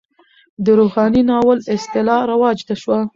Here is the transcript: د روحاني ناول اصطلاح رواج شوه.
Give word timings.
د 0.63 0.65
روحاني 0.79 1.21
ناول 1.29 1.59
اصطلاح 1.75 2.21
رواج 2.31 2.57
شوه. 2.81 2.99